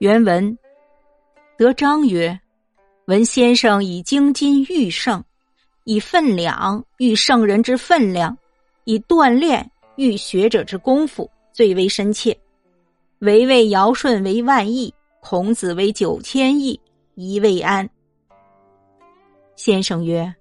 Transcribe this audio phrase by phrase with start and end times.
[0.00, 0.56] 原文：
[1.58, 2.40] 德章曰
[3.04, 5.22] ：“闻先生以精金喻圣，
[5.84, 8.34] 以分量喻圣人之分量，
[8.84, 12.34] 以锻炼喻学者之功夫，最为深切。
[13.18, 14.90] 唯谓尧舜为万亿，
[15.20, 16.80] 孔子为九千亿，
[17.14, 17.86] 宜未安。”
[19.54, 20.34] 先生曰：“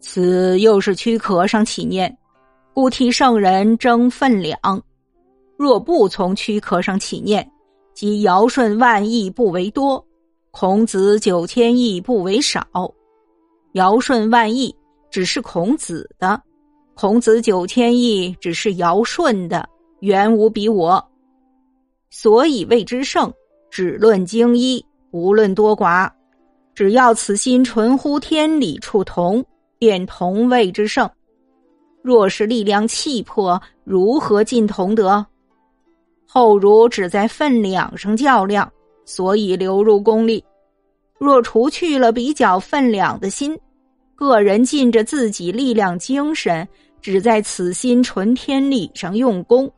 [0.00, 2.16] 此又是躯壳上起念，
[2.72, 4.82] 故替圣人争分量。
[5.58, 7.46] 若不从躯壳上起念。”
[8.00, 10.02] 即尧舜万亿不为多，
[10.52, 12.66] 孔子九千亿不为少。
[13.72, 14.74] 尧舜万亿
[15.10, 16.40] 只是孔子的，
[16.94, 21.10] 孔子九千亿只是尧舜的，原无比我。
[22.08, 23.30] 所以谓之圣，
[23.70, 26.10] 只论精一，无论多寡。
[26.74, 29.44] 只要此心纯乎天理处同，
[29.78, 31.06] 便同谓之圣。
[32.02, 35.26] 若是力量气魄，如何尽同德？
[36.32, 38.70] 后儒只在分量上较量，
[39.04, 40.44] 所以流入功利。
[41.18, 43.58] 若除去了比较分量的心，
[44.14, 46.68] 个人尽着自己力量精神，
[47.00, 49.68] 只在此心纯天理上用功，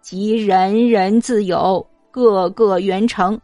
[0.00, 3.36] 即人人自有，个个圆成，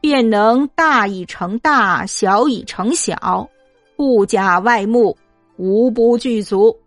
[0.00, 3.48] 便能大以成大，小以成小，
[3.96, 5.16] 不假外目，
[5.56, 6.78] 无不具足。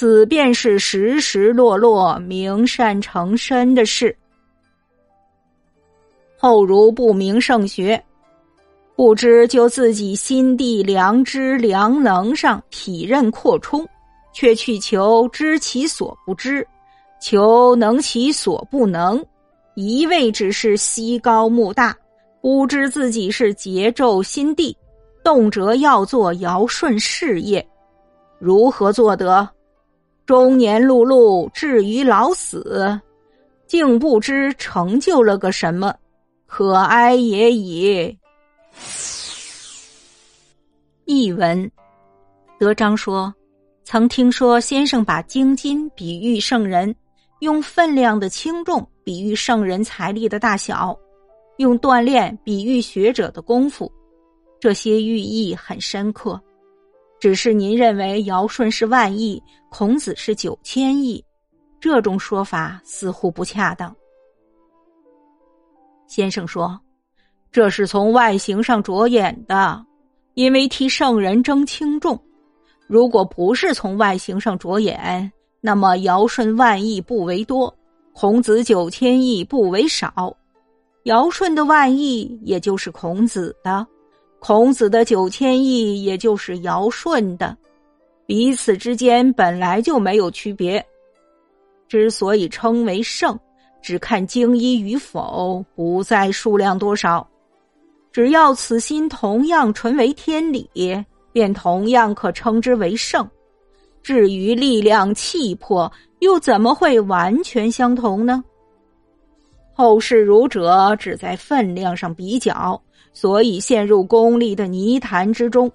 [0.00, 4.16] 此便是时时落落明善成身的事。
[6.36, 8.00] 后如不明圣学，
[8.94, 13.84] 不知就自己心地良知良能上体认扩充，
[14.32, 16.64] 却去求知其所不知，
[17.20, 19.20] 求能其所不能，
[19.74, 21.92] 一味只是西高木大，
[22.40, 24.76] 不知自己是桀纣心地，
[25.24, 27.66] 动辄要做尧舜事业，
[28.38, 29.50] 如何做得？
[30.28, 33.00] 中年碌碌，至于老死，
[33.66, 35.94] 竟不知成就了个什么，
[36.44, 38.14] 可哀也已。
[41.06, 41.70] 译文：
[42.58, 43.34] 德章说，
[43.84, 46.94] 曾听说先生把精金比喻圣人，
[47.40, 50.94] 用分量的轻重比喻圣人财力的大小，
[51.56, 53.90] 用锻炼比喻学者的功夫，
[54.60, 56.38] 这些寓意很深刻。
[57.20, 61.24] 只是您认为尧舜是万亿，孔子是九千亿，
[61.80, 63.94] 这种说法似乎不恰当。
[66.06, 66.78] 先生说，
[67.50, 69.84] 这是从外形上着眼的，
[70.34, 72.18] 因为替圣人争轻重。
[72.86, 75.30] 如果不是从外形上着眼，
[75.60, 77.74] 那么尧舜万亿不为多，
[78.14, 80.34] 孔子九千亿不为少，
[81.02, 83.86] 尧舜的万亿也就是孔子的。
[84.38, 87.56] 孔子的九千亿，也就是尧舜的，
[88.24, 90.84] 彼此之间本来就没有区别。
[91.88, 93.38] 之所以称为圣，
[93.82, 97.26] 只看精一与否，不在数量多少。
[98.12, 100.68] 只要此心同样纯为天理，
[101.32, 103.28] 便同样可称之为圣。
[104.02, 105.90] 至于力量气魄，
[106.20, 108.42] 又怎么会完全相同呢？
[109.74, 112.80] 后世儒者只在分量上比较。
[113.20, 115.68] 所以陷入功利的泥潭之中。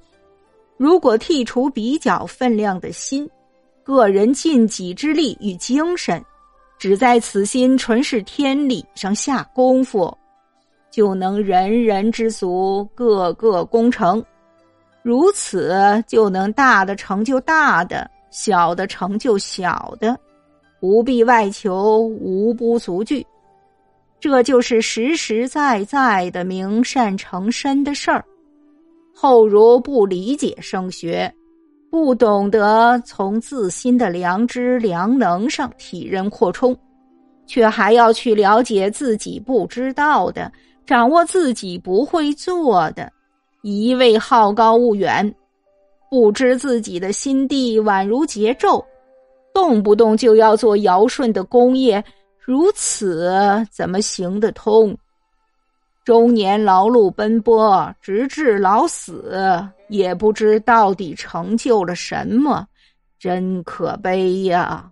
[0.77, 3.29] 如果剔除比较分量的心，
[3.83, 6.23] 个人尽己之力与精神，
[6.79, 10.17] 只在此心纯是天理上下功夫，
[10.89, 14.23] 就能人人知足，个个功成。
[15.01, 20.17] 如此，就能大的成就大的，小的成就小的，
[20.79, 23.25] 不必外求，无不足惧。
[24.23, 28.23] 这就是实实在在的明善成身的事儿。
[29.13, 31.29] 后如不理解圣学，
[31.91, 36.73] 不懂得从自心的良知良能上体认扩充，
[37.45, 40.49] 却还要去了解自己不知道的，
[40.85, 43.11] 掌握自己不会做的，
[43.61, 45.35] 一味好高骛远，
[46.09, 48.81] 不知自己的心地宛如桀纣，
[49.53, 52.01] 动不动就要做尧舜的功业。
[52.45, 53.31] 如此
[53.71, 54.97] 怎么行得通？
[56.03, 62.67] 中年劳碌奔波，直至老死，也不知到底成就了什么，
[63.17, 64.91] 真可悲呀！